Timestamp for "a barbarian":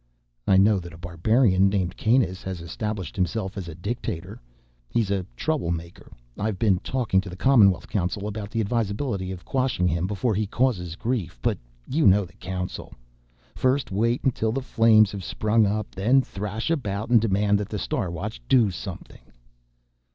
0.95-1.69